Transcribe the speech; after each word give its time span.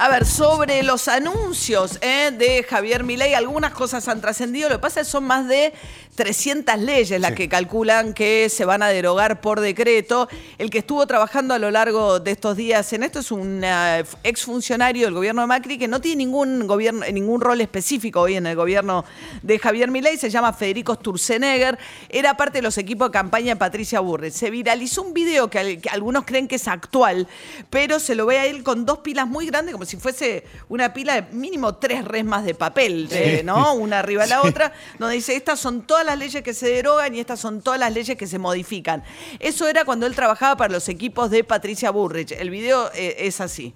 A 0.00 0.08
ver, 0.08 0.26
sobre 0.26 0.84
los 0.84 1.08
anuncios 1.08 1.98
¿eh? 2.02 2.30
de 2.30 2.62
Javier 2.62 3.02
Milei, 3.02 3.34
algunas 3.34 3.72
cosas 3.72 4.06
han 4.06 4.20
trascendido. 4.20 4.68
Lo 4.68 4.76
que 4.76 4.82
pasa 4.82 5.00
es 5.00 5.08
que 5.08 5.10
son 5.10 5.24
más 5.24 5.48
de 5.48 5.72
300 6.14 6.78
leyes 6.78 7.20
las 7.20 7.32
que 7.32 7.48
calculan 7.48 8.14
que 8.14 8.48
se 8.48 8.64
van 8.64 8.82
a 8.84 8.88
derogar 8.88 9.40
por 9.40 9.60
decreto. 9.60 10.28
El 10.56 10.70
que 10.70 10.78
estuvo 10.78 11.04
trabajando 11.08 11.54
a 11.54 11.58
lo 11.58 11.72
largo 11.72 12.20
de 12.20 12.30
estos 12.30 12.56
días 12.56 12.92
en 12.92 13.02
esto 13.02 13.18
es 13.18 13.32
un 13.32 13.64
uh, 13.64 14.04
exfuncionario 14.22 15.06
del 15.06 15.14
gobierno 15.14 15.40
de 15.40 15.48
Macri 15.48 15.78
que 15.78 15.88
no 15.88 16.00
tiene 16.00 16.24
ningún, 16.24 16.68
gobierno, 16.68 17.04
ningún 17.12 17.40
rol 17.40 17.60
específico 17.60 18.20
hoy 18.20 18.36
en 18.36 18.46
el 18.46 18.54
gobierno 18.54 19.04
de 19.42 19.58
Javier 19.58 19.90
Milei. 19.90 20.16
Se 20.16 20.30
llama 20.30 20.52
Federico 20.52 20.94
Sturzenegger. 20.94 21.76
Era 22.08 22.36
parte 22.36 22.58
de 22.58 22.62
los 22.62 22.78
equipos 22.78 23.08
de 23.08 23.12
campaña 23.12 23.54
de 23.54 23.56
Patricia 23.56 23.98
Burri. 23.98 24.30
Se 24.30 24.50
viralizó 24.50 25.02
un 25.02 25.12
video 25.12 25.50
que, 25.50 25.80
que 25.80 25.90
algunos 25.90 26.24
creen 26.24 26.46
que 26.46 26.54
es 26.54 26.68
actual, 26.68 27.26
pero 27.68 27.98
se 27.98 28.14
lo 28.14 28.26
ve 28.26 28.38
a 28.38 28.46
él 28.46 28.62
con 28.62 28.86
dos 28.86 28.98
pilas 28.98 29.26
muy 29.26 29.46
grandes, 29.46 29.72
como 29.72 29.87
si 29.88 29.96
fuese 29.96 30.44
una 30.68 30.92
pila 30.92 31.14
de 31.14 31.22
mínimo 31.34 31.76
tres 31.76 32.04
resmas 32.04 32.44
de 32.44 32.54
papel, 32.54 33.08
¿no? 33.44 33.74
Una 33.74 34.00
arriba 34.00 34.24
de 34.24 34.28
la 34.28 34.42
otra, 34.42 34.72
donde 34.98 35.16
dice, 35.16 35.34
estas 35.34 35.58
son 35.58 35.86
todas 35.86 36.04
las 36.04 36.18
leyes 36.18 36.42
que 36.42 36.54
se 36.54 36.68
derogan 36.68 37.14
y 37.14 37.20
estas 37.20 37.40
son 37.40 37.62
todas 37.62 37.80
las 37.80 37.92
leyes 37.92 38.16
que 38.16 38.26
se 38.26 38.38
modifican. 38.38 39.02
Eso 39.40 39.66
era 39.66 39.84
cuando 39.84 40.06
él 40.06 40.14
trabajaba 40.14 40.56
para 40.56 40.72
los 40.72 40.88
equipos 40.88 41.30
de 41.30 41.42
Patricia 41.42 41.90
Burrich. 41.90 42.32
El 42.32 42.50
video 42.50 42.90
eh, 42.94 43.16
es 43.20 43.40
así. 43.40 43.74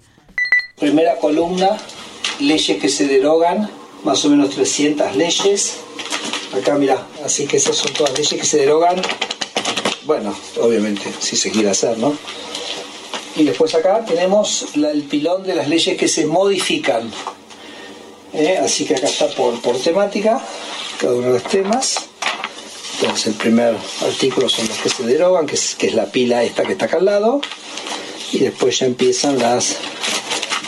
Primera 0.77 1.17
columna, 1.17 1.77
leyes 2.39 2.79
que 2.79 2.89
se 2.89 3.07
derogan, 3.07 3.69
más 4.03 4.23
o 4.25 4.29
menos 4.29 4.51
300 4.51 5.15
leyes. 5.15 5.79
Acá 6.55 6.75
mira, 6.75 7.07
así 7.25 7.47
que 7.47 7.57
esas 7.57 7.75
son 7.75 7.93
todas 7.93 8.13
leyes 8.13 8.33
que 8.39 8.45
se 8.45 8.57
derogan. 8.57 9.01
Bueno, 10.05 10.35
obviamente, 10.61 11.11
si 11.19 11.35
se 11.35 11.49
quiere 11.49 11.69
hacer, 11.69 11.97
¿no? 11.97 12.15
Y 13.35 13.43
después 13.43 13.73
acá 13.73 14.05
tenemos 14.05 14.67
el 14.75 15.03
pilón 15.03 15.43
de 15.43 15.55
las 15.55 15.67
leyes 15.67 15.97
que 15.97 16.07
se 16.07 16.25
modifican. 16.25 17.11
¿Eh? 18.33 18.59
Así 18.63 18.85
que 18.85 18.95
acá 18.95 19.07
está 19.07 19.27
por, 19.29 19.59
por 19.61 19.77
temática, 19.79 20.41
cada 20.99 21.13
uno 21.13 21.27
de 21.27 21.33
los 21.33 21.43
temas. 21.43 21.95
Entonces 23.01 23.27
el 23.27 23.33
primer 23.33 23.75
artículo 24.01 24.47
son 24.49 24.67
los 24.67 24.77
que 24.77 24.89
se 24.89 25.03
derogan, 25.03 25.45
que 25.45 25.55
es, 25.55 25.75
que 25.75 25.87
es 25.87 25.95
la 25.95 26.05
pila 26.05 26.43
esta 26.43 26.63
que 26.63 26.73
está 26.73 26.85
acá 26.85 26.97
al 26.97 27.05
lado. 27.05 27.41
Y 28.31 28.39
después 28.39 28.79
ya 28.79 28.85
empiezan 28.85 29.37
las 29.39 29.77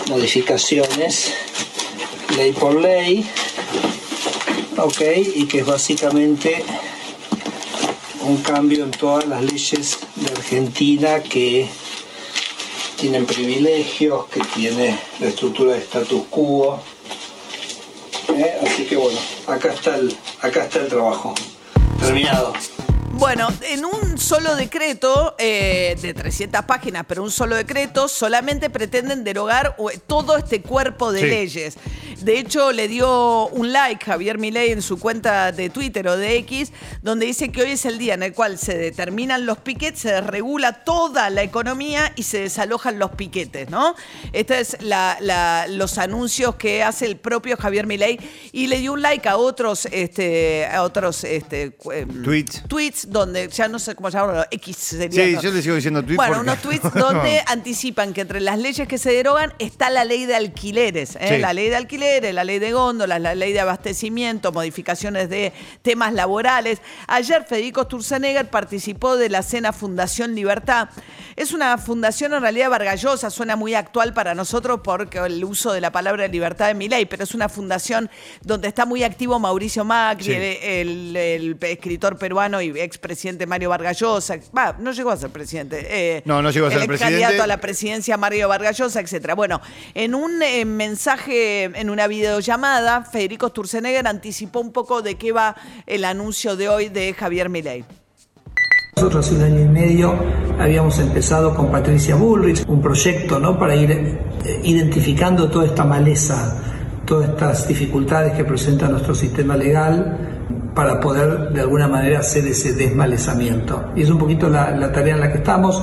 modificaciones 0.10 1.34
ley 2.38 2.52
por 2.52 2.76
ley. 2.76 3.26
Ok, 4.78 5.02
y 5.36 5.46
que 5.46 5.60
es 5.60 5.66
básicamente 5.66 6.64
un 8.24 8.38
cambio 8.38 8.84
en 8.84 8.92
todas 8.92 9.26
las 9.26 9.42
leyes 9.42 9.98
de 10.16 10.32
Argentina 10.32 11.24
que 11.24 11.68
tienen 12.96 13.26
privilegios, 13.26 14.26
que 14.28 14.42
tiene 14.54 15.00
la 15.20 15.28
estructura 15.28 15.74
de 15.74 15.80
status 15.80 16.24
quo. 16.30 16.82
¿Eh? 18.30 18.60
Así 18.66 18.86
que 18.86 18.96
bueno, 18.96 19.20
acá 19.48 19.74
está 19.74 19.96
el, 19.96 20.16
acá 20.42 20.64
está 20.64 20.80
el 20.80 20.88
trabajo. 20.88 21.34
Terminado. 22.00 22.54
Bueno, 23.18 23.48
en 23.70 23.86
un 23.86 24.18
solo 24.18 24.58
decreto 24.58 25.36
eh, 25.38 25.96
de 26.02 26.14
300 26.14 26.66
páginas, 26.66 27.06
pero 27.08 27.24
un 27.24 27.32
solo 27.32 27.56
decreto, 27.56 28.10
solamente 28.10 28.70
pretenden 28.70 29.24
derogar 29.24 29.78
todo 30.06 30.36
este 30.36 30.62
cuerpo 30.62 31.14
de 31.14 31.24
leyes. 31.24 31.78
De 32.22 32.40
hecho, 32.40 32.72
le 32.72 32.88
dio 32.88 33.48
un 33.50 33.72
like 33.72 34.04
Javier 34.04 34.38
Milei 34.38 34.72
en 34.72 34.82
su 34.82 35.00
cuenta 35.00 35.52
de 35.52 35.70
Twitter 35.70 36.08
o 36.08 36.18
de 36.18 36.38
X, 36.38 36.72
donde 37.02 37.26
dice 37.26 37.52
que 37.52 37.62
hoy 37.62 37.72
es 37.72 37.86
el 37.86 37.98
día 37.98 38.14
en 38.14 38.24
el 38.24 38.34
cual 38.34 38.58
se 38.58 38.78
determinan 38.78 39.46
los 39.46 39.58
piquetes, 39.60 40.02
se 40.02 40.12
desregula 40.12 40.84
toda 40.84 41.30
la 41.30 41.44
economía 41.44 42.14
y 42.16 42.24
se 42.24 42.42
desalojan 42.42 43.00
los 43.00 43.12
piquetes, 43.12 43.70
¿no? 43.70 43.96
Estos 44.34 44.58
es 44.58 44.78
los 45.70 45.98
anuncios 45.98 46.56
que 46.56 46.84
hace 46.84 47.06
el 47.06 47.18
propio 47.18 47.58
Javier 47.58 47.88
Milei 47.88 48.20
y 48.52 48.68
le 48.68 48.80
dio 48.80 48.94
un 48.94 49.02
like 49.02 49.28
a 49.28 49.38
otros, 49.38 49.88
este, 49.92 50.66
a 50.66 50.84
otros 50.84 51.24
este, 51.24 51.76
em, 51.92 52.24
tweets. 52.24 52.64
tweets 52.68 53.10
donde 53.10 53.50
ya 53.50 53.68
no 53.68 53.80
sé 53.80 53.96
cómo 53.96 54.10
llamarlo, 54.10 54.46
X 54.52 54.78
sería. 54.78 55.26
Sí, 55.26 55.38
yo 55.42 55.52
le 55.52 55.62
sigo 55.62 55.76
diciendo 55.76 56.02
tweets. 56.02 56.18
Bueno, 56.18 56.42
unos 56.42 56.62
tweets 56.62 56.94
donde 56.94 57.42
anticipan 57.48 58.14
que 58.14 58.22
entre 58.22 58.40
las 58.42 58.60
leyes 58.60 58.88
que 58.88 58.98
se 58.98 59.12
derogan 59.12 59.54
está 59.60 59.90
la 59.90 60.06
ley 60.06 60.26
de 60.26 60.36
alquileres, 60.36 61.18
¿eh? 61.20 61.40
la 61.40 61.54
ley 61.54 61.70
de 61.70 61.76
alquileres, 61.76 62.05
la 62.34 62.44
ley 62.44 62.60
de 62.60 62.72
góndolas, 62.72 63.20
la 63.20 63.36
ley 63.36 63.54
de 63.54 63.60
abastecimiento, 63.60 64.52
modificaciones 64.52 65.30
de 65.30 65.54
temas 65.82 66.14
laborales. 66.14 66.82
Ayer 67.08 67.44
Federico 67.46 67.84
Sturzenegger 67.84 68.50
participó 68.50 69.18
de 69.18 69.30
la 69.30 69.44
cena 69.44 69.74
Fundación 69.74 70.36
Libertad. 70.36 70.90
Es 71.36 71.52
una 71.52 71.78
fundación 71.78 72.34
en 72.34 72.42
realidad 72.42 72.70
vargallosa, 72.70 73.30
suena 73.30 73.56
muy 73.56 73.74
actual 73.74 74.14
para 74.14 74.34
nosotros 74.36 74.80
porque 74.84 75.18
el 75.18 75.44
uso 75.44 75.74
de 75.74 75.82
la 75.82 75.92
palabra 75.92 76.28
libertad 76.28 76.68
de 76.68 76.74
mi 76.74 76.88
ley, 76.88 77.06
pero 77.06 77.24
es 77.24 77.34
una 77.34 77.50
fundación 77.50 78.10
donde 78.42 78.68
está 78.70 78.86
muy 78.86 79.04
activo 79.04 79.38
Mauricio 79.38 79.84
Macri, 79.84 80.34
el, 80.34 81.16
el, 81.16 81.58
escritor 81.62 82.18
peruano 82.18 82.62
y 82.62 82.70
ex 82.80 82.98
presidente 82.98 83.46
Mario 83.46 83.70
Vargallosa. 83.70 84.38
Va, 84.58 84.76
no 84.80 84.92
llegó 84.92 85.12
a 85.12 85.18
ser 85.18 85.30
presidente. 85.30 85.86
Eh, 85.90 86.22
no, 86.26 86.42
no 86.42 86.52
llegó 86.52 86.68
a 86.68 86.72
ser 86.72 86.82
el 86.82 86.88
presidente. 86.88 87.22
candidato 87.22 87.44
a 87.44 87.48
la 87.48 87.58
presidencia 87.58 88.16
Mario 88.18 88.48
Vargallosa, 88.48 89.02
etcétera. 89.02 89.36
Bueno, 89.36 89.62
en 89.94 90.16
un 90.16 90.42
eh, 90.42 90.64
mensaje, 90.64 91.64
en 91.64 91.90
una 91.96 92.08
videollamada, 92.08 93.04
Federico 93.04 93.48
Sturzenegger 93.48 94.06
anticipó 94.06 94.60
un 94.60 94.74
poco 94.74 95.02
de 95.02 95.16
qué 95.16 95.32
va 95.32 95.56
el 95.88 96.04
anuncio 96.04 96.58
de 96.58 96.68
hoy 96.68 96.90
de 96.90 97.14
Javier 97.14 97.48
Milei. 97.48 97.86
Nosotros 98.98 99.26
hace 99.26 99.36
un 99.36 99.44
año 99.44 99.62
y 99.62 99.68
medio 99.70 100.14
habíamos 100.60 101.00
empezado 101.00 101.56
con 101.56 101.72
Patricia 101.72 102.16
Bullrich 102.16 102.66
un 102.68 102.82
proyecto 102.82 103.40
¿no? 103.40 103.58
para 103.58 103.78
ir 103.78 103.92
eh, 103.92 104.62
identificando 104.64 105.50
toda 105.50 105.68
esta 105.68 105.86
maleza, 105.86 106.62
todas 107.06 107.30
estas 107.30 107.66
dificultades 107.66 108.34
que 108.34 108.44
presenta 108.44 108.90
nuestro 108.90 109.16
sistema 109.16 109.56
legal 109.56 110.36
para 110.76 111.00
poder 111.00 111.52
de 111.54 111.62
alguna 111.62 111.88
manera 111.88 112.20
hacer 112.20 112.46
ese 112.46 112.74
desmalezamiento. 112.74 113.92
Y 113.96 114.02
es 114.02 114.10
un 114.10 114.18
poquito 114.18 114.50
la, 114.50 114.92
tarea 114.92 115.16
en 115.16 115.22
la 115.22 115.32
que 115.32 115.38
estamos. 115.38 115.82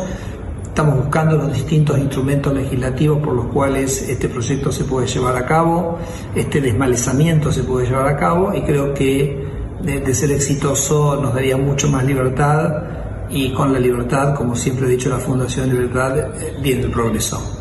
Estamos 0.72 0.96
buscando 0.96 1.36
los 1.36 1.52
distintos 1.52 1.98
instrumentos 1.98 2.50
legislativos 2.54 3.22
por 3.22 3.34
los 3.34 3.44
cuales 3.48 4.08
este 4.08 4.26
proyecto 4.30 4.72
se 4.72 4.84
puede 4.84 5.06
llevar 5.06 5.36
a 5.36 5.44
cabo, 5.44 5.98
este 6.34 6.62
desmalezamiento 6.62 7.52
se 7.52 7.62
puede 7.62 7.88
llevar 7.88 8.06
a 8.06 8.16
cabo 8.16 8.54
y 8.54 8.62
creo 8.62 8.94
que 8.94 9.46
de, 9.82 10.14
ser 10.14 10.32
exitoso 10.32 11.20
nos 11.20 11.34
daría 11.34 11.58
mucho 11.58 11.88
más 11.88 12.06
libertad 12.06 12.84
y 13.28 13.52
con 13.52 13.70
la 13.70 13.78
libertad, 13.78 14.34
como 14.34 14.56
siempre 14.56 14.86
he 14.86 14.88
dicho 14.88 15.10
la 15.10 15.18
Fundación 15.18 15.68
Libertad, 15.68 16.18
eh, 16.18 16.56
viene 16.62 16.84
el 16.84 16.90
progreso. 16.90 17.51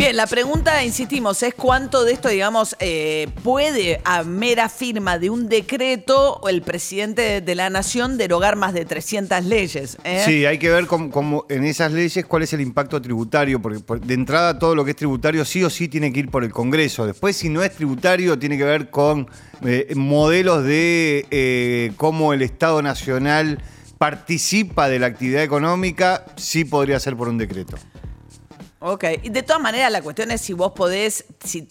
Bien, 0.00 0.16
la 0.16 0.26
pregunta, 0.26 0.82
insistimos, 0.82 1.42
es 1.42 1.52
cuánto 1.52 2.04
de 2.04 2.14
esto, 2.14 2.30
digamos, 2.30 2.74
eh, 2.80 3.28
puede 3.44 4.00
a 4.04 4.22
mera 4.22 4.70
firma 4.70 5.18
de 5.18 5.28
un 5.28 5.46
decreto 5.46 6.40
el 6.48 6.62
presidente 6.62 7.42
de 7.42 7.54
la 7.54 7.68
nación 7.68 8.16
derogar 8.16 8.56
más 8.56 8.72
de 8.72 8.86
300 8.86 9.44
leyes. 9.44 9.98
¿eh? 10.04 10.22
Sí, 10.24 10.46
hay 10.46 10.56
que 10.56 10.70
ver 10.70 10.86
cómo, 10.86 11.44
en 11.50 11.64
esas 11.64 11.92
leyes 11.92 12.24
cuál 12.24 12.44
es 12.44 12.54
el 12.54 12.62
impacto 12.62 13.02
tributario, 13.02 13.60
porque 13.60 13.82
de 14.06 14.14
entrada 14.14 14.58
todo 14.58 14.74
lo 14.74 14.86
que 14.86 14.92
es 14.92 14.96
tributario 14.96 15.44
sí 15.44 15.62
o 15.64 15.68
sí 15.68 15.86
tiene 15.86 16.10
que 16.14 16.20
ir 16.20 16.30
por 16.30 16.44
el 16.44 16.50
Congreso. 16.50 17.04
Después, 17.04 17.36
si 17.36 17.50
no 17.50 17.62
es 17.62 17.74
tributario, 17.74 18.38
tiene 18.38 18.56
que 18.56 18.64
ver 18.64 18.88
con 18.88 19.28
eh, 19.66 19.92
modelos 19.96 20.64
de 20.64 21.92
cómo 21.98 22.32
el 22.32 22.40
Estado 22.40 22.80
Nacional 22.80 23.62
participa 23.98 24.88
de 24.88 24.98
la 24.98 25.08
actividad 25.08 25.42
económica, 25.42 26.24
sí 26.36 26.64
podría 26.64 26.98
ser 26.98 27.18
por 27.18 27.28
un 27.28 27.36
decreto. 27.36 27.76
Ok, 28.82 29.04
y 29.22 29.28
de 29.28 29.42
todas 29.42 29.60
maneras 29.60 29.92
la 29.92 30.00
cuestión 30.00 30.30
es 30.30 30.40
si 30.40 30.54
vos 30.54 30.72
podés, 30.72 31.26
si 31.44 31.68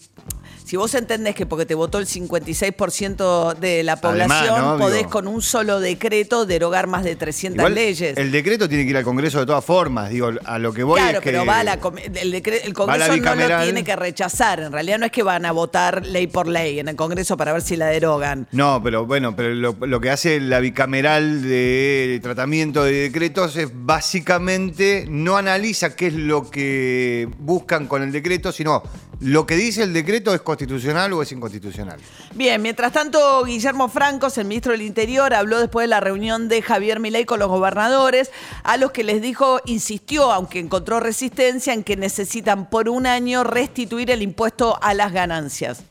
si 0.70 0.76
vos 0.76 0.94
entendés 0.94 1.34
que 1.34 1.46
porque 1.46 1.66
te 1.66 1.74
votó 1.74 1.98
el 1.98 2.06
56% 2.06 3.56
de 3.56 3.82
la 3.82 3.96
población, 3.96 4.78
podés 4.78 5.08
con 5.08 5.26
un 5.26 5.42
solo 5.42 5.80
decreto 5.80 6.46
derogar 6.46 6.86
más 6.86 7.02
de 7.02 7.16
300 7.16 7.68
leyes. 7.72 8.16
El 8.16 8.30
decreto 8.30 8.68
tiene 8.68 8.84
que 8.84 8.90
ir 8.90 8.96
al 8.96 9.02
Congreso 9.02 9.40
de 9.40 9.46
todas 9.46 9.64
formas, 9.64 10.10
digo, 10.10 10.30
a 10.44 10.58
lo 10.60 10.72
que 10.72 10.84
voy 10.84 11.00
claro, 11.00 11.18
es 11.18 11.24
que... 11.24 11.32
pero 11.32 11.44
va 11.44 11.62
el, 11.62 12.72
Congreso 12.72 13.16
no 13.16 13.34
lo 13.34 13.62
tiene 13.64 13.82
que 13.82 13.96
rechazar, 13.96 14.60
en 14.60 14.70
realidad 14.70 15.00
no 15.00 15.06
es 15.06 15.10
que 15.10 15.24
van 15.24 15.44
a 15.44 15.50
votar 15.50 16.06
ley 16.06 16.28
por 16.28 16.46
ley 16.46 16.78
en 16.78 16.86
el 16.86 16.94
Congreso 16.94 17.36
para 17.36 17.52
ver 17.52 17.62
si 17.62 17.74
la 17.74 17.86
derogan. 17.86 18.46
No, 18.52 18.80
pero 18.80 19.06
bueno, 19.06 19.34
pero 19.34 19.52
lo, 19.52 20.00
que 20.00 20.10
hace 20.10 20.38
la 20.38 20.60
bicameral 20.60 21.42
de 21.42 22.20
tratamiento 22.22 22.84
de 22.84 22.92
decretos 22.92 23.56
es 23.56 23.70
básicamente 23.74 25.04
no 25.08 25.36
analiza 25.36 25.96
qué 25.96 26.06
es 26.06 26.14
lo 26.14 26.48
que 26.48 27.28
buscan 27.40 27.88
con 27.88 28.04
el 28.04 28.12
decreto, 28.12 28.52
sino 28.52 28.84
lo 29.20 29.46
que 29.46 29.56
dice 29.56 29.82
el 29.82 29.92
decreto 29.92 30.34
es 30.34 30.40
constitucional 30.40 31.12
o 31.12 31.22
es 31.22 31.30
inconstitucional. 31.32 32.00
Bien, 32.34 32.60
mientras 32.60 32.92
tanto, 32.92 33.44
Guillermo 33.44 33.88
Francos, 33.88 34.38
el 34.38 34.46
ministro 34.46 34.72
del 34.72 34.82
Interior, 34.82 35.34
habló 35.34 35.60
después 35.60 35.84
de 35.84 35.88
la 35.88 36.00
reunión 36.00 36.48
de 36.48 36.62
Javier 36.62 37.00
Milei 37.00 37.26
con 37.26 37.38
los 37.38 37.48
gobernadores, 37.48 38.30
a 38.62 38.76
los 38.78 38.92
que 38.92 39.04
les 39.04 39.20
dijo, 39.20 39.60
insistió, 39.66 40.32
aunque 40.32 40.58
encontró 40.58 41.00
resistencia, 41.00 41.74
en 41.74 41.84
que 41.84 41.96
necesitan 41.96 42.70
por 42.70 42.88
un 42.88 43.06
año 43.06 43.44
restituir 43.44 44.10
el 44.10 44.22
impuesto 44.22 44.78
a 44.82 44.94
las 44.94 45.12
ganancias. 45.12 45.84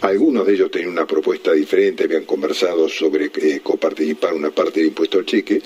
Algunos 0.00 0.46
de 0.46 0.54
ellos 0.54 0.70
tenían 0.70 0.92
una 0.92 1.06
propuesta 1.06 1.52
diferente, 1.52 2.04
habían 2.04 2.24
conversado 2.24 2.88
sobre 2.88 3.26
eh, 3.26 3.60
coparticipar 3.62 4.32
una 4.32 4.50
parte 4.50 4.80
del 4.80 4.88
impuesto 4.88 5.18
al 5.18 5.26
cheque, 5.26 5.62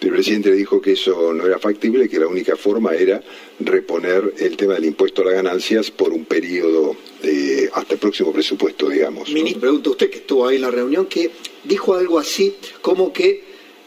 el 0.00 0.10
presidente 0.10 0.50
le 0.50 0.56
dijo 0.56 0.80
que 0.80 0.92
eso 0.92 1.32
no 1.32 1.46
era 1.46 1.58
factible, 1.58 2.08
que 2.08 2.18
la 2.18 2.26
única 2.26 2.56
forma 2.56 2.94
era 2.94 3.22
reponer 3.58 4.32
el 4.38 4.56
tema 4.56 4.74
del 4.74 4.86
impuesto 4.86 5.22
a 5.22 5.26
las 5.26 5.34
ganancias 5.34 5.90
por 5.90 6.12
un 6.12 6.24
periodo 6.24 6.96
eh, 7.22 7.68
hasta 7.74 7.94
el 7.94 8.00
próximo 8.00 8.32
presupuesto, 8.32 8.88
digamos. 8.88 9.28
¿no? 9.28 9.34
Ministro, 9.34 9.60
pregunta 9.60 9.90
usted 9.90 10.10
que 10.10 10.18
estuvo 10.18 10.46
ahí 10.48 10.56
en 10.56 10.62
la 10.62 10.70
reunión, 10.70 11.06
que 11.06 11.30
dijo 11.64 11.94
algo 11.94 12.18
así 12.18 12.54
como 12.80 13.12
que 13.12 13.42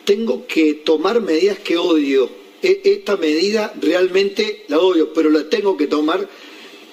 tengo 0.06 0.45
que 0.45 0.75
tomar 0.75 1.21
medidas 1.21 1.57
que 1.60 1.77
odio. 1.77 2.30
E- 2.62 2.81
Esta 2.83 3.18
medida 3.18 3.74
realmente 3.81 4.66
la 4.68 4.80
odio, 4.80 5.12
pero 5.13 5.30
la 5.30 5.50
tengo 5.50 5.75
que 5.77 5.88
tomar, 5.88 6.30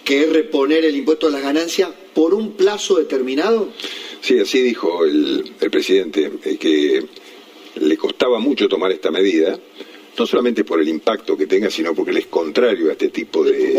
que 0.05 0.23
es 0.23 0.33
reponer 0.33 0.85
el 0.85 0.97
impuesto 0.97 1.27
a 1.27 1.31
las 1.31 1.43
ganancias 1.43 1.91
por 2.15 2.33
un 2.35 2.53
plazo 2.55 2.97
determinado. 2.99 3.69
Sí, 4.23 4.39
así 4.39 4.61
dijo 4.63 5.05
el, 5.05 5.53
el 5.61 5.71
presidente, 5.71 6.31
eh, 6.45 6.57
que 6.59 7.05
le 7.77 7.97
costaba 7.97 8.39
mucho 8.39 8.69
tomar 8.69 8.93
esta 8.93 9.11
medida, 9.11 9.59
no 10.19 10.27
solamente 10.27 10.65
por 10.65 10.81
el 10.81 10.89
impacto 10.89 11.37
que 11.37 11.47
tenga, 11.47 11.71
sino 11.71 11.95
porque 11.95 12.11
él 12.11 12.19
es 12.19 12.27
contrario 12.27 12.89
a 12.89 12.93
este 12.93 13.09
tipo 13.09 13.45
de... 13.45 13.75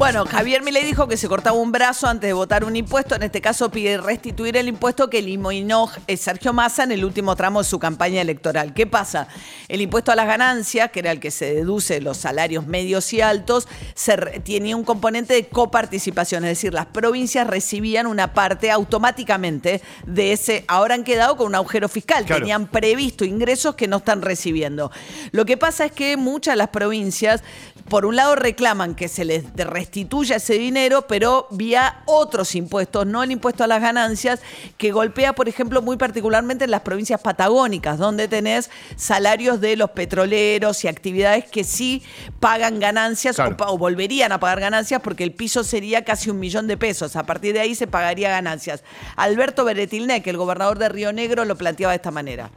Bueno, 0.00 0.24
Javier 0.24 0.62
Milei 0.62 0.82
dijo 0.82 1.08
que 1.08 1.18
se 1.18 1.28
cortaba 1.28 1.58
un 1.58 1.72
brazo 1.72 2.06
antes 2.06 2.26
de 2.26 2.32
votar 2.32 2.64
un 2.64 2.74
impuesto. 2.74 3.14
En 3.14 3.22
este 3.22 3.42
caso 3.42 3.70
pide 3.70 3.98
restituir 3.98 4.56
el 4.56 4.66
impuesto 4.66 5.10
que 5.10 5.18
eliminó 5.18 5.90
eh, 6.06 6.16
Sergio 6.16 6.54
Massa 6.54 6.84
en 6.84 6.92
el 6.92 7.04
último 7.04 7.36
tramo 7.36 7.62
de 7.62 7.68
su 7.68 7.78
campaña 7.78 8.22
electoral. 8.22 8.72
¿Qué 8.72 8.86
pasa? 8.86 9.28
El 9.68 9.82
impuesto 9.82 10.10
a 10.10 10.16
las 10.16 10.26
ganancias, 10.26 10.90
que 10.90 11.00
era 11.00 11.12
el 11.12 11.20
que 11.20 11.30
se 11.30 11.52
deduce 11.54 12.00
los 12.00 12.16
salarios 12.16 12.66
medios 12.66 13.12
y 13.12 13.20
altos, 13.20 13.68
se 13.94 14.16
tenía 14.16 14.74
un 14.74 14.84
componente 14.84 15.34
de 15.34 15.48
coparticipación, 15.48 16.44
es 16.44 16.52
decir, 16.52 16.72
las 16.72 16.86
provincias 16.86 17.46
recibían 17.46 18.06
una 18.06 18.32
parte 18.32 18.70
automáticamente 18.70 19.82
de 20.06 20.32
ese. 20.32 20.64
Ahora 20.66 20.94
han 20.94 21.04
quedado 21.04 21.36
con 21.36 21.48
un 21.48 21.56
agujero 21.56 21.90
fiscal. 21.90 22.24
Claro. 22.24 22.40
Tenían 22.40 22.68
previsto 22.68 23.26
ingresos 23.26 23.74
que 23.74 23.86
no 23.86 23.98
están 23.98 24.22
recibiendo. 24.22 24.90
Lo 25.32 25.44
que 25.44 25.58
pasa 25.58 25.84
es 25.84 25.92
que 25.92 26.16
muchas 26.16 26.54
de 26.54 26.56
las 26.56 26.68
provincias, 26.68 27.42
por 27.90 28.06
un 28.06 28.16
lado, 28.16 28.34
reclaman 28.34 28.94
que 28.94 29.06
se 29.06 29.26
les 29.26 29.54
de- 29.54 29.64
restituya 29.90 30.36
ese 30.36 30.54
dinero, 30.54 31.02
pero 31.08 31.48
vía 31.50 32.02
otros 32.06 32.54
impuestos, 32.54 33.06
no 33.06 33.24
el 33.24 33.32
impuesto 33.32 33.64
a 33.64 33.66
las 33.66 33.82
ganancias, 33.82 34.40
que 34.78 34.92
golpea, 34.92 35.32
por 35.32 35.48
ejemplo, 35.48 35.82
muy 35.82 35.96
particularmente 35.96 36.64
en 36.64 36.70
las 36.70 36.82
provincias 36.82 37.20
patagónicas, 37.20 37.98
donde 37.98 38.28
tenés 38.28 38.70
salarios 38.94 39.60
de 39.60 39.74
los 39.74 39.90
petroleros 39.90 40.84
y 40.84 40.88
actividades 40.88 41.46
que 41.50 41.64
sí 41.64 42.04
pagan 42.38 42.78
ganancias 42.78 43.34
Claro. 43.34 43.56
o, 43.66 43.78
volverían 43.78 44.30
a 44.30 44.38
pagar 44.38 44.60
ganancias 44.60 45.00
porque 45.02 45.24
el 45.24 45.32
piso 45.32 45.64
sería 45.64 46.04
casi 46.04 46.30
un 46.30 46.38
millón 46.38 46.68
de 46.68 46.76
pesos. 46.76 47.16
A 47.16 47.26
partir 47.26 47.52
de 47.52 47.60
ahí 47.60 47.74
se 47.74 47.88
pagaría 47.88 48.30
ganancias. 48.30 48.84
Alberto 49.16 49.64
Beretilnec, 49.64 50.24
el 50.28 50.36
gobernador 50.36 50.78
de 50.78 50.88
Río 50.88 51.12
Negro, 51.12 51.44
lo 51.44 51.56
planteaba 51.56 51.92
de 51.92 51.96
esta 51.96 52.12
manera. 52.12 52.50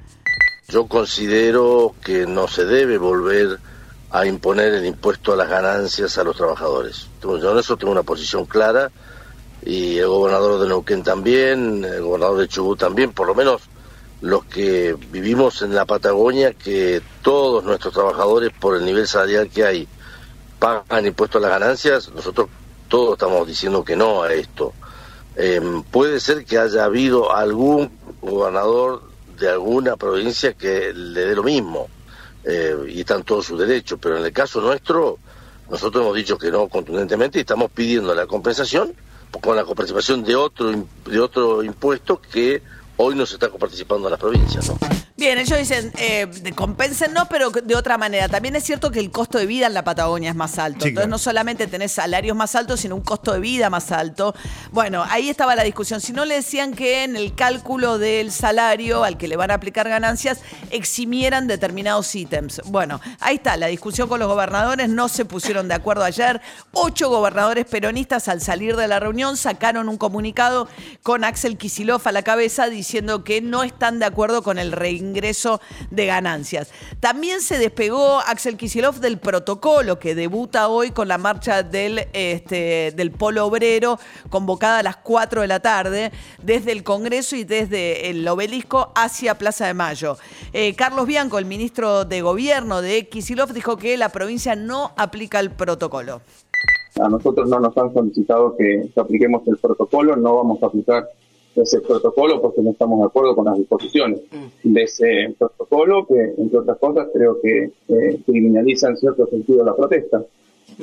Yo 0.67 0.85
considero 0.85 1.95
que 2.03 2.27
no 2.27 2.47
se 2.47 2.65
debe 2.65 2.99
volver 2.99 3.59
a 4.13 4.27
imponer 4.27 4.75
el 4.75 4.85
impuesto 4.85 5.33
a 5.33 5.35
las 5.35 5.49
ganancias 5.49 6.19
a 6.19 6.23
los 6.23 6.37
trabajadores. 6.37 7.07
Yo 7.19 7.51
en 7.51 7.57
eso 7.57 7.75
tengo 7.77 7.91
una 7.91 8.03
posición 8.03 8.45
clara 8.45 8.91
y 9.65 9.97
el 9.97 10.07
gobernador 10.07 10.61
de 10.61 10.67
Neuquén 10.67 11.03
también, 11.03 11.83
el 11.83 12.03
gobernador 12.03 12.37
de 12.37 12.47
Chubut 12.47 12.79
también, 12.79 13.11
por 13.11 13.25
lo 13.25 13.33
menos 13.33 13.63
los 14.21 14.45
que 14.45 14.95
vivimos 15.09 15.63
en 15.63 15.73
la 15.73 15.85
Patagonia, 15.85 16.53
que 16.53 17.01
todos 17.23 17.63
nuestros 17.63 17.91
trabajadores 17.91 18.51
por 18.57 18.75
el 18.75 18.85
nivel 18.85 19.07
salarial 19.07 19.49
que 19.49 19.65
hay 19.65 19.87
pagan 20.59 21.07
impuesto 21.07 21.39
a 21.39 21.41
las 21.41 21.49
ganancias, 21.49 22.11
nosotros 22.13 22.49
todos 22.89 23.13
estamos 23.13 23.47
diciendo 23.47 23.83
que 23.83 23.95
no 23.95 24.21
a 24.21 24.31
esto. 24.31 24.73
Em, 25.35 25.81
puede 25.81 26.19
ser 26.19 26.45
que 26.45 26.59
haya 26.59 26.85
habido 26.85 27.35
algún 27.35 27.91
gobernador 28.21 29.01
de 29.39 29.49
alguna 29.49 29.95
provincia 29.95 30.53
que 30.53 30.93
le 30.93 31.25
dé 31.25 31.35
lo 31.35 31.41
mismo 31.41 31.89
eh, 32.43 32.75
y 32.89 32.99
están 33.01 33.23
todos 33.23 33.45
sus 33.45 33.59
derechos, 33.59 33.99
pero 34.01 34.17
en 34.17 34.25
el 34.25 34.33
caso 34.33 34.61
nuestro 34.61 35.19
nosotros 35.69 36.03
hemos 36.03 36.15
dicho 36.15 36.37
que 36.37 36.51
no 36.51 36.67
contundentemente 36.67 37.39
y 37.39 37.41
estamos 37.41 37.71
pidiendo 37.71 38.13
la 38.13 38.27
compensación 38.27 38.93
con 39.41 39.55
la 39.55 39.63
coparticipación 39.63 40.23
de 40.23 40.35
otro 40.35 40.71
de 41.05 41.19
otro 41.19 41.63
impuesto 41.63 42.21
que 42.21 42.61
hoy 42.97 43.15
no 43.15 43.25
se 43.25 43.35
está 43.35 43.49
coparticipando 43.49 44.07
en 44.07 44.11
las 44.11 44.19
provincias. 44.19 44.67
¿no? 44.67 44.77
Bien, 45.15 45.37
ellos 45.37 45.57
dicen, 45.57 45.91
eh, 45.97 46.27
compénsenos, 46.55 47.27
pero 47.29 47.49
de 47.49 47.75
otra 47.75 47.97
manera. 47.97 48.27
También 48.29 48.55
es 48.55 48.63
cierto 48.63 48.91
que 48.91 48.99
el 48.99 49.11
costo 49.11 49.37
de 49.37 49.45
vida 49.45 49.67
en 49.67 49.73
la 49.73 49.83
Patagonia 49.83 50.29
es 50.29 50.35
más 50.35 50.57
alto. 50.57 50.83
Sí, 50.83 50.89
Entonces 50.89 51.05
claro. 51.05 51.09
no 51.09 51.17
solamente 51.17 51.67
tenés 51.67 51.91
salarios 51.91 52.35
más 52.35 52.55
altos, 52.55 52.79
sino 52.79 52.95
un 52.95 53.01
costo 53.01 53.33
de 53.33 53.39
vida 53.39 53.69
más 53.69 53.91
alto. 53.91 54.35
Bueno, 54.71 55.05
ahí 55.09 55.29
estaba 55.29 55.55
la 55.55 55.63
discusión. 55.63 56.01
Si 56.01 56.13
no 56.13 56.25
le 56.25 56.35
decían 56.35 56.73
que 56.73 57.03
en 57.03 57.15
el 57.15 57.35
cálculo 57.35 57.99
del 57.99 58.31
salario 58.31 59.03
al 59.03 59.17
que 59.17 59.27
le 59.27 59.37
van 59.37 59.51
a 59.51 59.55
aplicar 59.55 59.87
ganancias, 59.87 60.41
eximieran 60.71 61.47
determinados 61.47 62.13
ítems. 62.13 62.61
Bueno, 62.65 62.99
ahí 63.19 63.35
está 63.35 63.55
la 63.55 63.67
discusión 63.67 64.09
con 64.09 64.19
los 64.19 64.27
gobernadores. 64.27 64.89
No 64.89 65.09
se 65.09 65.25
pusieron 65.25 65.67
de 65.67 65.75
acuerdo 65.75 66.03
ayer. 66.03 66.41
Ocho 66.71 67.09
gobernadores 67.09 67.65
peronistas 67.65 68.27
al 68.27 68.41
salir 68.41 68.75
de 68.75 68.87
la 68.87 68.99
reunión 68.99 69.37
sacaron 69.37 69.89
un 69.89 69.97
comunicado 69.97 70.67
con 71.01 71.23
Axel 71.23 71.57
Kisilov 71.57 72.01
a 72.05 72.11
la 72.11 72.23
cabeza 72.23 72.67
diciendo 72.67 72.82
que 73.23 73.41
no 73.41 73.63
están 73.63 73.99
de 73.99 74.05
acuerdo 74.05 74.43
con 74.43 74.59
el 74.59 74.71
reingreso 74.71 75.61
de 75.89 76.05
ganancias. 76.05 76.71
También 76.99 77.41
se 77.41 77.57
despegó 77.57 78.19
Axel 78.19 78.57
Kisilov 78.57 78.95
del 78.99 79.17
protocolo 79.17 79.99
que 79.99 80.15
debuta 80.15 80.67
hoy 80.67 80.91
con 80.91 81.07
la 81.07 81.17
marcha 81.17 81.63
del, 81.63 82.07
este, 82.13 82.93
del 82.95 83.11
Polo 83.11 83.45
Obrero 83.45 83.99
convocada 84.29 84.79
a 84.79 84.83
las 84.83 84.97
4 84.97 85.41
de 85.41 85.47
la 85.47 85.59
tarde 85.59 86.11
desde 86.41 86.71
el 86.71 86.83
Congreso 86.83 87.35
y 87.35 87.43
desde 87.43 88.09
el 88.09 88.27
obelisco 88.27 88.91
hacia 88.95 89.37
Plaza 89.37 89.67
de 89.67 89.73
Mayo. 89.73 90.17
Eh, 90.51 90.75
Carlos 90.75 91.07
Bianco, 91.07 91.39
el 91.39 91.45
ministro 91.45 92.05
de 92.05 92.21
Gobierno 92.21 92.81
de 92.81 93.07
Kisilov, 93.07 93.53
dijo 93.53 93.77
que 93.77 93.97
la 93.97 94.09
provincia 94.09 94.55
no 94.55 94.91
aplica 94.97 95.39
el 95.39 95.51
protocolo. 95.51 96.21
A 97.01 97.09
nosotros 97.09 97.49
no 97.49 97.59
nos 97.59 97.75
han 97.75 97.91
solicitado 97.91 98.55
que 98.55 98.91
apliquemos 98.95 99.47
el 99.47 99.57
protocolo, 99.57 100.15
no 100.15 100.35
vamos 100.35 100.61
a 100.61 100.67
aplicar 100.67 101.07
ese 101.55 101.81
protocolo 101.81 102.41
porque 102.41 102.61
no 102.61 102.71
estamos 102.71 102.99
de 102.99 103.05
acuerdo 103.05 103.35
con 103.35 103.45
las 103.45 103.57
disposiciones 103.57 104.21
de 104.63 104.83
ese 104.83 105.35
protocolo 105.37 106.05
que, 106.07 106.33
entre 106.37 106.59
otras 106.59 106.77
cosas, 106.77 107.07
creo 107.13 107.39
que 107.41 107.71
eh, 107.89 108.19
criminaliza 108.25 108.89
en 108.89 108.97
cierto 108.97 109.27
sentido 109.27 109.63
la 109.63 109.75
protesta. 109.75 110.23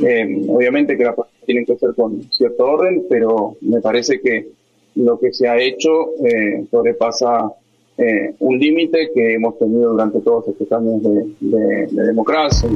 Eh, 0.02 0.44
obviamente 0.48 0.96
que 0.96 1.04
las 1.04 1.14
protestas 1.14 1.44
tienen 1.46 1.64
que 1.64 1.76
ser 1.76 1.94
con 1.94 2.22
cierto 2.32 2.64
orden, 2.64 3.04
pero 3.08 3.56
me 3.62 3.80
parece 3.80 4.20
que 4.20 4.48
lo 4.96 5.18
que 5.18 5.32
se 5.32 5.48
ha 5.48 5.58
hecho 5.60 6.10
eh, 6.24 6.64
sobrepasa 6.70 7.52
eh, 7.98 8.34
un 8.38 8.58
límite 8.58 9.10
que 9.14 9.34
hemos 9.34 9.58
tenido 9.58 9.90
durante 9.92 10.20
todos 10.20 10.48
estos 10.48 10.70
años 10.72 11.02
de, 11.02 11.26
de- 11.40 11.86
de 11.90 12.02
democracia. 12.06 12.68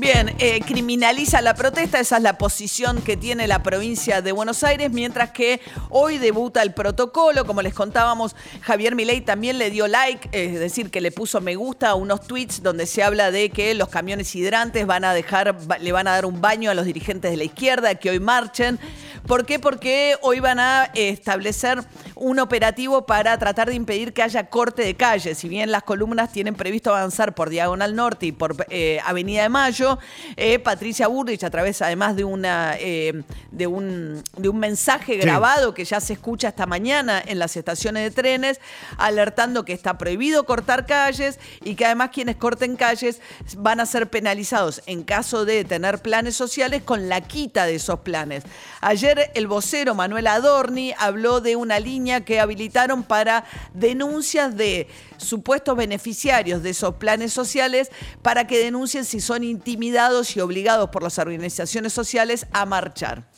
Bien, 0.00 0.34
eh, 0.38 0.62
criminaliza 0.62 1.42
la 1.42 1.52
protesta, 1.52 2.00
esa 2.00 2.16
es 2.16 2.22
la 2.22 2.38
posición 2.38 3.02
que 3.02 3.18
tiene 3.18 3.46
la 3.46 3.62
provincia 3.62 4.22
de 4.22 4.32
Buenos 4.32 4.64
Aires, 4.64 4.90
mientras 4.90 5.32
que 5.32 5.60
hoy 5.90 6.16
debuta 6.16 6.62
el 6.62 6.72
protocolo, 6.72 7.44
como 7.44 7.60
les 7.60 7.74
contábamos, 7.74 8.34
Javier 8.62 8.94
Milei 8.94 9.20
también 9.20 9.58
le 9.58 9.70
dio 9.70 9.88
like, 9.88 10.30
es 10.32 10.58
decir, 10.58 10.90
que 10.90 11.02
le 11.02 11.12
puso 11.12 11.42
me 11.42 11.54
gusta 11.54 11.90
a 11.90 11.96
unos 11.96 12.26
tweets 12.26 12.62
donde 12.62 12.86
se 12.86 13.02
habla 13.02 13.30
de 13.30 13.50
que 13.50 13.74
los 13.74 13.90
camiones 13.90 14.34
hidrantes 14.34 14.86
van 14.86 15.04
a 15.04 15.12
dejar, 15.12 15.54
le 15.78 15.92
van 15.92 16.08
a 16.08 16.12
dar 16.12 16.24
un 16.24 16.40
baño 16.40 16.70
a 16.70 16.74
los 16.74 16.86
dirigentes 16.86 17.30
de 17.30 17.36
la 17.36 17.44
izquierda 17.44 17.94
que 17.96 18.08
hoy 18.08 18.20
marchen. 18.20 18.80
¿Por 19.26 19.44
qué? 19.44 19.58
Porque 19.58 20.16
hoy 20.22 20.40
van 20.40 20.60
a 20.60 20.90
establecer 20.94 21.84
un 22.14 22.38
operativo 22.38 23.04
para 23.04 23.38
tratar 23.38 23.68
de 23.68 23.74
impedir 23.74 24.12
que 24.12 24.22
haya 24.22 24.48
corte 24.48 24.82
de 24.82 24.96
calle. 24.96 25.34
Si 25.34 25.48
bien 25.48 25.70
las 25.70 25.82
columnas 25.82 26.32
tienen 26.32 26.54
previsto 26.54 26.90
avanzar 26.90 27.34
por 27.34 27.50
Diagonal 27.50 27.94
Norte 27.94 28.26
y 28.26 28.32
por 28.32 28.66
eh, 28.70 28.98
Avenida 29.04 29.42
de 29.42 29.48
Mayo, 29.50 29.89
eh, 30.36 30.58
Patricia 30.58 31.08
Burrich, 31.08 31.44
a 31.44 31.50
través 31.50 31.82
además 31.82 32.16
de, 32.16 32.24
una, 32.24 32.76
eh, 32.78 33.22
de, 33.50 33.66
un, 33.66 34.22
de 34.36 34.48
un 34.48 34.58
mensaje 34.58 35.16
grabado 35.16 35.74
que 35.74 35.84
ya 35.84 36.00
se 36.00 36.12
escucha 36.14 36.48
esta 36.48 36.66
mañana 36.66 37.22
en 37.24 37.38
las 37.38 37.56
estaciones 37.56 38.02
de 38.04 38.10
trenes, 38.10 38.60
alertando 38.96 39.64
que 39.64 39.72
está 39.72 39.98
prohibido 39.98 40.44
cortar 40.44 40.86
calles 40.86 41.38
y 41.64 41.74
que 41.74 41.86
además 41.86 42.10
quienes 42.12 42.36
corten 42.36 42.76
calles 42.76 43.20
van 43.56 43.80
a 43.80 43.86
ser 43.86 44.10
penalizados 44.10 44.82
en 44.86 45.02
caso 45.02 45.44
de 45.44 45.64
tener 45.64 46.00
planes 46.00 46.36
sociales 46.36 46.82
con 46.82 47.08
la 47.08 47.20
quita 47.20 47.66
de 47.66 47.76
esos 47.76 48.00
planes. 48.00 48.44
Ayer 48.80 49.30
el 49.34 49.46
vocero 49.46 49.94
Manuel 49.94 50.26
Adorni 50.26 50.94
habló 50.98 51.40
de 51.40 51.56
una 51.56 51.80
línea 51.80 52.24
que 52.24 52.40
habilitaron 52.40 53.02
para 53.02 53.44
denuncias 53.74 54.56
de 54.56 54.88
supuestos 55.20 55.76
beneficiarios 55.76 56.62
de 56.62 56.70
esos 56.70 56.96
planes 56.96 57.32
sociales 57.32 57.90
para 58.22 58.46
que 58.46 58.58
denuncien 58.58 59.04
si 59.04 59.20
son 59.20 59.44
intimidados 59.44 60.36
y 60.36 60.40
obligados 60.40 60.90
por 60.90 61.02
las 61.02 61.18
organizaciones 61.18 61.92
sociales 61.92 62.46
a 62.52 62.66
marchar. 62.66 63.28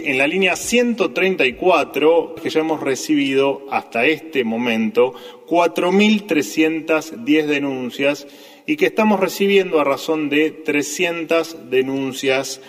En 0.00 0.16
la 0.16 0.28
línea 0.28 0.54
134, 0.54 2.36
que 2.36 2.50
ya 2.50 2.60
hemos 2.60 2.80
recibido 2.80 3.66
hasta 3.70 4.06
este 4.06 4.44
momento 4.44 5.12
4.310 5.48 7.46
denuncias 7.46 8.28
y 8.64 8.76
que 8.76 8.86
estamos 8.86 9.18
recibiendo 9.18 9.80
a 9.80 9.84
razón 9.84 10.28
de 10.28 10.50
300 10.52 11.70
denuncias 11.70 12.60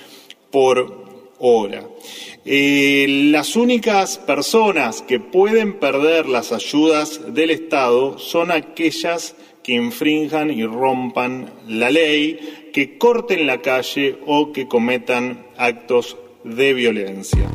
por 0.50 1.06
hora. 1.38 1.88
Eh, 2.46 3.06
las 3.32 3.56
únicas 3.56 4.18
personas 4.18 5.02
que 5.02 5.20
pueden 5.20 5.80
perder 5.80 6.28
las 6.28 6.52
ayudas 6.52 7.34
del 7.34 7.50
Estado 7.50 8.18
son 8.18 8.52
aquellas 8.52 9.36
que 9.64 9.74
infrinjan 9.74 10.50
y 10.50 10.66
rompan 10.66 11.52
la 11.68 11.92
ley, 11.92 12.70
que 12.74 12.98
corten 12.98 13.46
la 13.46 13.62
calle 13.62 14.18
o 14.26 14.52
que 14.54 14.68
cometan 14.68 15.46
actos 15.58 16.18
de 16.44 16.74
violencia. 16.74 17.50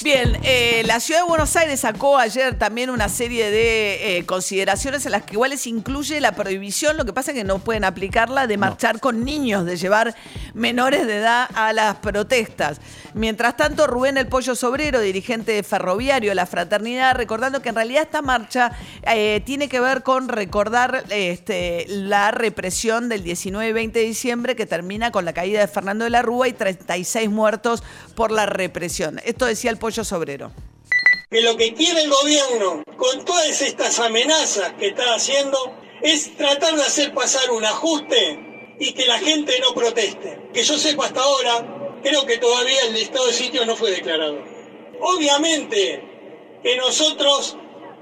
Bien, 0.00 0.38
eh, 0.44 0.82
la 0.86 1.00
ciudad 1.00 1.22
de 1.22 1.26
Buenos 1.26 1.56
Aires 1.56 1.80
sacó 1.80 2.18
ayer 2.18 2.56
también 2.56 2.88
una 2.88 3.08
serie 3.08 3.50
de 3.50 4.18
eh, 4.18 4.26
consideraciones 4.26 5.04
en 5.06 5.10
las 5.10 5.24
que 5.24 5.32
iguales 5.32 5.66
incluye 5.66 6.20
la 6.20 6.32
prohibición, 6.32 6.96
lo 6.96 7.04
que 7.04 7.12
pasa 7.12 7.32
es 7.32 7.36
que 7.36 7.42
no 7.42 7.58
pueden 7.58 7.82
aplicarla, 7.82 8.46
de 8.46 8.56
marchar 8.58 9.00
con 9.00 9.24
niños, 9.24 9.64
de 9.64 9.76
llevar 9.76 10.14
menores 10.54 11.04
de 11.04 11.16
edad 11.16 11.48
a 11.52 11.72
las 11.72 11.96
protestas. 11.96 12.80
Mientras 13.14 13.56
tanto, 13.56 13.88
Rubén 13.88 14.18
El 14.18 14.28
Pollo 14.28 14.54
Sobrero, 14.54 15.00
dirigente 15.00 15.60
ferroviario 15.64 16.30
de 16.30 16.36
la 16.36 16.46
fraternidad, 16.46 17.16
recordando 17.16 17.60
que 17.60 17.70
en 17.70 17.74
realidad 17.74 18.04
esta 18.04 18.22
marcha 18.22 18.70
eh, 19.02 19.42
tiene 19.44 19.68
que 19.68 19.80
ver 19.80 20.04
con 20.04 20.28
recordar 20.28 21.04
este, 21.10 21.86
la 21.88 22.30
represión 22.30 23.08
del 23.08 23.24
19 23.24 23.68
y 23.68 23.72
20 23.72 23.98
de 23.98 24.04
diciembre 24.04 24.54
que 24.54 24.66
termina 24.66 25.10
con 25.10 25.24
la 25.24 25.32
caída 25.32 25.58
de 25.58 25.66
Fernando 25.66 26.04
de 26.04 26.10
la 26.10 26.22
Rúa 26.22 26.46
y 26.46 26.52
36 26.52 27.28
muertos 27.30 27.82
por 28.14 28.30
la 28.30 28.46
represión. 28.46 29.20
Esto 29.24 29.46
decía 29.46 29.72
el 29.72 29.78
Pollo 29.78 29.87
Sobrero. 29.90 30.52
Que 31.30 31.40
lo 31.40 31.56
que 31.56 31.74
quiere 31.74 32.02
el 32.02 32.10
gobierno 32.10 32.82
con 32.96 33.24
todas 33.24 33.60
estas 33.62 33.98
amenazas 33.98 34.74
que 34.78 34.88
está 34.88 35.14
haciendo 35.14 35.58
es 36.02 36.36
tratar 36.36 36.74
de 36.76 36.82
hacer 36.82 37.12
pasar 37.12 37.50
un 37.50 37.64
ajuste 37.64 38.76
y 38.78 38.92
que 38.92 39.06
la 39.06 39.18
gente 39.18 39.58
no 39.60 39.74
proteste. 39.74 40.50
Que 40.52 40.62
yo 40.62 40.78
sepa 40.78 41.06
hasta 41.06 41.20
ahora, 41.20 41.98
creo 42.02 42.24
que 42.26 42.38
todavía 42.38 42.82
el 42.88 42.96
estado 42.96 43.26
de 43.26 43.32
sitio 43.32 43.66
no 43.66 43.76
fue 43.76 43.90
declarado. 43.90 44.38
Obviamente 45.00 46.02
que 46.62 46.76
nosotros 46.76 47.56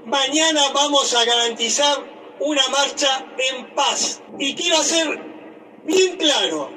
mañana 0.05 0.69
vamos 0.73 1.13
a 1.13 1.25
garantizar 1.25 1.97
una 2.39 2.67
marcha 2.69 3.25
en 3.37 3.73
paz. 3.73 4.21
Y 4.39 4.55
quiero 4.55 4.77
hacer 4.77 5.19
bien 5.83 6.17
claro, 6.17 6.71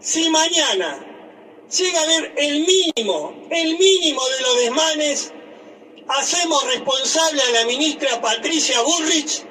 si 0.00 0.28
mañana 0.30 1.05
llega 1.70 2.00
a 2.00 2.04
haber 2.04 2.34
el 2.36 2.66
mínimo, 2.66 3.34
el 3.50 3.78
mínimo 3.78 4.20
de 4.28 4.40
los 4.40 4.56
desmanes, 4.58 5.32
hacemos 6.08 6.64
responsable 6.66 7.42
a 7.42 7.50
la 7.60 7.66
ministra 7.66 8.20
Patricia 8.20 8.80
Burrich, 8.82 9.44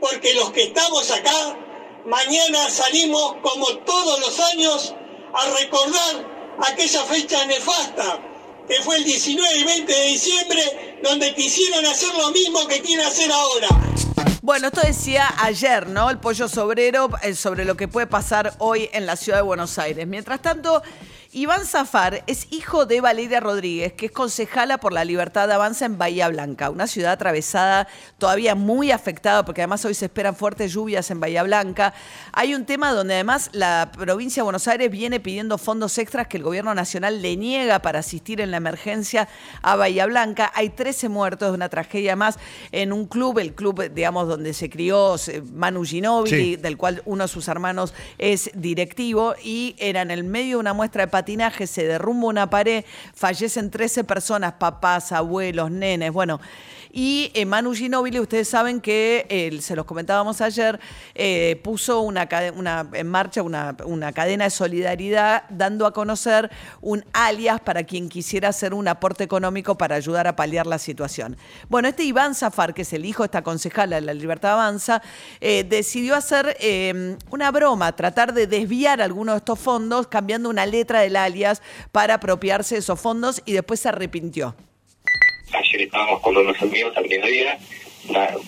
porque 0.00 0.34
los 0.34 0.50
que 0.52 0.64
estamos 0.64 1.10
acá, 1.10 1.56
mañana 2.04 2.68
salimos 2.68 3.36
como 3.42 3.66
todos 3.78 4.20
los 4.20 4.40
años 4.40 4.94
a 5.34 5.50
recordar 5.60 6.58
aquella 6.70 7.04
fecha 7.04 7.46
nefasta, 7.46 8.20
que 8.68 8.74
fue 8.82 8.96
el 8.96 9.04
19 9.04 9.58
y 9.58 9.64
20 9.64 9.92
de 9.92 10.06
diciembre, 10.06 10.98
donde 11.02 11.34
quisieron 11.34 11.84
hacer 11.86 12.14
lo 12.16 12.30
mismo 12.30 12.66
que 12.66 12.80
quieren 12.80 13.06
hacer 13.06 13.30
ahora. 13.32 13.68
Bueno, 14.42 14.68
esto 14.68 14.80
decía 14.80 15.32
ayer, 15.38 15.86
¿no? 15.86 16.10
El 16.10 16.18
pollo 16.18 16.48
sobrero 16.48 17.08
eh, 17.22 17.34
sobre 17.34 17.64
lo 17.64 17.76
que 17.76 17.86
puede 17.86 18.08
pasar 18.08 18.54
hoy 18.58 18.90
en 18.92 19.06
la 19.06 19.14
ciudad 19.14 19.38
de 19.38 19.42
Buenos 19.42 19.78
Aires. 19.78 20.06
Mientras 20.08 20.42
tanto, 20.42 20.82
Iván 21.34 21.64
Zafar 21.64 22.24
es 22.26 22.46
hijo 22.50 22.84
de 22.84 23.00
Valeria 23.00 23.40
Rodríguez, 23.40 23.94
que 23.94 24.04
es 24.04 24.12
concejala 24.12 24.76
por 24.76 24.92
la 24.92 25.02
libertad 25.02 25.48
de 25.48 25.54
avanza 25.54 25.86
en 25.86 25.96
Bahía 25.96 26.28
Blanca, 26.28 26.68
una 26.68 26.86
ciudad 26.86 27.12
atravesada, 27.12 27.88
todavía 28.18 28.54
muy 28.54 28.90
afectada, 28.90 29.42
porque 29.42 29.62
además 29.62 29.82
hoy 29.86 29.94
se 29.94 30.04
esperan 30.04 30.36
fuertes 30.36 30.74
lluvias 30.74 31.10
en 31.10 31.20
Bahía 31.20 31.42
Blanca. 31.42 31.94
Hay 32.34 32.54
un 32.54 32.66
tema 32.66 32.92
donde 32.92 33.14
además 33.14 33.48
la 33.52 33.90
provincia 33.96 34.42
de 34.42 34.44
Buenos 34.44 34.68
Aires 34.68 34.90
viene 34.90 35.20
pidiendo 35.20 35.56
fondos 35.56 35.96
extras 35.96 36.26
que 36.26 36.36
el 36.36 36.42
gobierno 36.42 36.74
nacional 36.74 37.22
le 37.22 37.34
niega 37.38 37.78
para 37.78 38.00
asistir 38.00 38.42
en 38.42 38.50
la 38.50 38.58
emergencia 38.58 39.26
a 39.62 39.76
Bahía 39.76 40.04
Blanca. 40.04 40.52
Hay 40.54 40.68
13 40.68 41.08
muertos 41.08 41.48
de 41.48 41.54
una 41.54 41.70
tragedia 41.70 42.14
más 42.14 42.38
en 42.72 42.92
un 42.92 43.06
club, 43.06 43.38
el 43.38 43.54
club, 43.54 43.90
digamos, 43.90 44.28
donde 44.28 44.52
se 44.52 44.68
crió 44.68 45.16
Manu 45.54 45.82
Ginóbili, 45.82 46.56
del 46.56 46.76
cual 46.76 47.00
uno 47.06 47.24
de 47.24 47.28
sus 47.28 47.48
hermanos 47.48 47.94
es 48.18 48.50
directivo, 48.52 49.34
y 49.42 49.76
era 49.78 50.02
en 50.02 50.10
el 50.10 50.24
medio 50.24 50.56
de 50.56 50.60
una 50.60 50.74
muestra 50.74 51.06
de 51.06 51.21
patinaje, 51.22 51.68
se 51.68 51.86
derrumba 51.86 52.26
una 52.26 52.50
pared, 52.50 52.84
fallecen 53.14 53.70
13 53.70 54.02
personas, 54.02 54.54
papás, 54.54 55.12
abuelos, 55.12 55.70
nenes, 55.70 56.12
bueno. 56.12 56.40
Y 56.92 57.30
eh, 57.32 57.46
Manu 57.46 57.72
Ginóbili, 57.72 58.20
ustedes 58.20 58.48
saben 58.48 58.82
que, 58.82 59.24
eh, 59.30 59.58
se 59.62 59.74
los 59.74 59.86
comentábamos 59.86 60.42
ayer, 60.42 60.78
eh, 61.14 61.58
puso 61.64 62.02
una, 62.02 62.28
en 62.92 63.06
marcha 63.08 63.42
una, 63.42 64.12
cadena 64.12 64.44
de 64.44 64.50
solidaridad 64.50 65.44
dando 65.48 65.86
a 65.86 65.94
conocer 65.94 66.50
un 66.82 67.02
alias 67.14 67.60
para 67.60 67.84
quien 67.84 68.10
quisiera 68.10 68.50
hacer 68.50 68.74
un 68.74 68.88
aporte 68.88 69.24
económico 69.24 69.78
para 69.78 69.96
ayudar 69.96 70.26
a 70.26 70.36
paliar 70.36 70.66
la 70.66 70.78
situación. 70.78 71.38
Bueno, 71.70 71.88
este 71.88 72.04
Iván 72.04 72.34
Zafar, 72.34 72.74
que 72.74 72.82
es 72.82 72.92
el 72.92 73.06
hijo 73.06 73.22
de 73.22 73.26
esta 73.26 73.42
concejala 73.42 73.96
de 73.96 74.02
la 74.02 74.12
Libertad 74.12 74.52
Avanza, 74.52 75.00
decidió 75.40 76.14
hacer 76.14 76.56
una 77.30 77.50
broma, 77.50 77.96
tratar 77.96 78.34
de 78.34 78.46
desviar 78.46 79.00
algunos 79.00 79.34
de 79.34 79.38
estos 79.38 79.58
fondos 79.58 80.08
cambiando 80.08 80.50
una 80.50 80.66
letra 80.66 81.00
del 81.00 81.16
alias 81.16 81.62
para 81.90 82.14
apropiarse 82.14 82.74
de 82.74 82.80
esos 82.80 83.00
fondos 83.00 83.40
y 83.46 83.52
después 83.52 83.80
se 83.80 83.88
arrepintió 83.88 84.54
ayer 85.52 85.82
estábamos 85.82 86.20
con 86.20 86.36
unos 86.36 86.60
amigos 86.62 86.96
al 86.96 87.08
mediodía, 87.08 87.58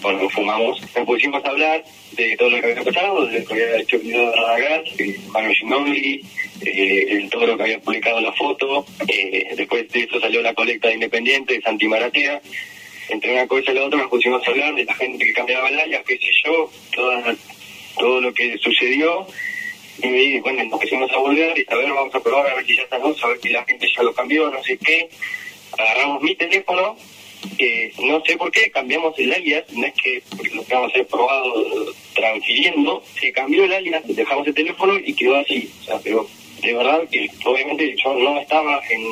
bueno, 0.02 0.28
fumamos, 0.30 0.80
nos 0.80 1.06
pusimos 1.06 1.44
a 1.44 1.48
hablar 1.48 1.84
de 2.12 2.36
todo 2.36 2.50
lo 2.50 2.60
que 2.60 2.72
había 2.72 2.84
pasado, 2.84 3.26
de 3.26 3.38
lo 3.38 3.46
que 3.46 3.52
había 3.54 3.76
hecho 3.78 3.98
de 3.98 4.32
Radagast, 4.32 5.00
Manu 5.28 5.54
Ginobili, 5.54 6.24
eh, 6.62 7.28
todo 7.30 7.46
lo 7.46 7.56
que 7.56 7.62
había 7.62 7.80
publicado 7.80 8.20
la 8.20 8.32
foto, 8.32 8.84
eh, 9.08 9.54
después 9.56 9.88
de 9.90 10.00
eso 10.00 10.20
salió 10.20 10.42
la 10.42 10.54
colecta 10.54 10.88
de 10.88 10.94
Independiente, 10.94 11.54
de 11.54 11.62
Santi 11.62 11.86
Maratea, 11.86 12.40
entre 13.10 13.32
una 13.32 13.46
cosa 13.46 13.70
y 13.70 13.74
la 13.74 13.84
otra 13.84 13.98
nos 13.98 14.10
pusimos 14.10 14.46
a 14.46 14.50
hablar 14.50 14.74
de 14.74 14.84
la 14.84 14.94
gente 14.94 15.24
que 15.24 15.32
cambiaba 15.32 15.68
el 15.68 15.78
área, 15.78 16.02
qué 16.02 16.16
sé 16.16 16.30
yo, 16.44 16.70
toda, 16.94 17.36
todo 17.98 18.20
lo 18.20 18.34
que 18.34 18.58
sucedió, 18.58 19.26
y 20.02 20.40
bueno, 20.40 20.64
nos 20.64 20.80
pusimos 20.80 21.10
a 21.12 21.18
volver 21.18 21.56
y 21.56 21.64
a 21.72 21.76
ver, 21.76 21.92
vamos 21.92 22.14
a 22.14 22.20
probar 22.20 22.50
a 22.50 22.54
ver 22.56 22.66
si 22.66 22.76
ya 22.76 22.82
está 22.82 22.96
a 22.96 23.28
ver 23.28 23.38
si 23.40 23.48
la 23.50 23.64
gente 23.64 23.88
ya 23.94 24.02
lo 24.02 24.12
cambió, 24.12 24.50
no 24.50 24.62
sé 24.62 24.76
qué, 24.78 25.08
agarramos 25.78 26.22
mi 26.22 26.34
teléfono, 26.34 26.96
que 27.58 27.92
no 28.02 28.22
sé 28.24 28.36
por 28.36 28.50
qué 28.50 28.70
cambiamos 28.70 29.18
el 29.18 29.32
alias, 29.32 29.64
no 29.72 29.86
es 29.86 29.94
que 29.94 30.22
lo 30.54 30.64
que 30.64 30.74
vamos 30.74 30.90
a 30.90 30.92
hacer 30.94 31.06
probado 31.06 31.52
transfiriendo, 32.14 33.02
se 33.20 33.32
cambió 33.32 33.64
el 33.64 33.72
alias, 33.72 34.02
dejamos 34.06 34.46
el 34.46 34.54
teléfono 34.54 34.94
y 35.04 35.12
quedó 35.14 35.36
así. 35.36 35.70
O 35.82 35.84
sea, 35.84 35.98
pero 36.02 36.26
de 36.62 36.72
verdad 36.72 37.02
que 37.10 37.28
obviamente 37.44 37.94
yo 38.02 38.14
no 38.14 38.38
estaba 38.40 38.80
en, 38.90 39.02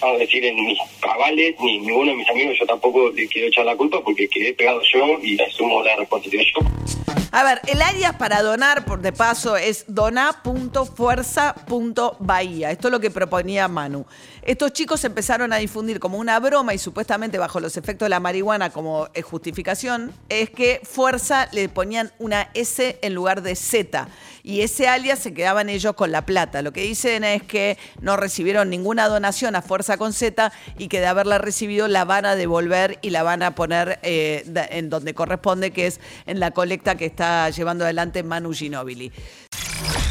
vamos 0.00 0.16
a 0.16 0.18
decir, 0.18 0.44
en 0.44 0.64
mis 0.64 0.78
cabales, 1.00 1.54
ni 1.60 1.78
ninguno 1.78 2.10
de 2.10 2.18
mis 2.18 2.28
amigos, 2.28 2.58
yo 2.58 2.66
tampoco 2.66 3.10
le 3.10 3.26
quiero 3.28 3.48
echar 3.48 3.64
la 3.64 3.76
culpa 3.76 4.02
porque 4.02 4.28
quedé 4.28 4.52
pegado 4.52 4.82
yo 4.92 5.18
y 5.22 5.40
asumo 5.40 5.82
la 5.82 5.96
responsabilidad 5.96 6.44
yo. 6.54 6.99
A 7.32 7.44
ver, 7.44 7.60
el 7.68 7.80
área 7.80 8.18
para 8.18 8.42
donar, 8.42 8.84
por 8.84 9.02
de 9.02 9.12
paso, 9.12 9.56
es 9.56 9.84
dona.fuerza.bahía. 9.86 12.72
Esto 12.72 12.88
es 12.88 12.92
lo 12.92 12.98
que 12.98 13.12
proponía 13.12 13.68
Manu. 13.68 14.04
Estos 14.42 14.72
chicos 14.72 15.04
empezaron 15.04 15.52
a 15.52 15.58
difundir 15.58 16.00
como 16.00 16.18
una 16.18 16.40
broma 16.40 16.74
y 16.74 16.78
supuestamente 16.78 17.38
bajo 17.38 17.60
los 17.60 17.76
efectos 17.76 18.06
de 18.06 18.10
la 18.10 18.18
marihuana 18.18 18.70
como 18.70 19.08
eh, 19.14 19.22
justificación, 19.22 20.12
es 20.28 20.50
que 20.50 20.80
Fuerza 20.82 21.46
le 21.52 21.68
ponían 21.68 22.10
una 22.18 22.50
S 22.54 22.98
en 23.00 23.14
lugar 23.14 23.42
de 23.42 23.54
Z. 23.54 24.08
Y 24.42 24.62
ese 24.62 24.88
alias 24.88 25.20
se 25.20 25.32
quedaban 25.32 25.68
ellos 25.68 25.94
con 25.94 26.10
la 26.10 26.26
plata. 26.26 26.62
Lo 26.62 26.72
que 26.72 26.82
dicen 26.82 27.22
es 27.22 27.44
que 27.44 27.78
no 28.00 28.16
recibieron 28.16 28.70
ninguna 28.70 29.06
donación 29.06 29.54
a 29.54 29.62
Fuerza 29.62 29.98
con 29.98 30.12
Z 30.12 30.50
y 30.78 30.88
que 30.88 30.98
de 30.98 31.06
haberla 31.06 31.38
recibido 31.38 31.86
la 31.86 32.04
van 32.04 32.26
a 32.26 32.34
devolver 32.34 32.98
y 33.02 33.10
la 33.10 33.22
van 33.22 33.44
a 33.44 33.54
poner 33.54 34.00
eh, 34.02 34.44
en 34.70 34.90
donde 34.90 35.14
corresponde, 35.14 35.70
que 35.70 35.86
es 35.86 36.00
en 36.26 36.40
la 36.40 36.50
colecta 36.50 36.96
que 36.96 37.06
está 37.06 37.19
está 37.20 37.50
llevando 37.50 37.84
adelante 37.84 38.22
Manu 38.22 38.54
Ginóbili. 38.54 39.12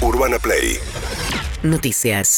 Urbana 0.01 0.37
Play. 0.37 0.77
Noticias. 1.63 2.29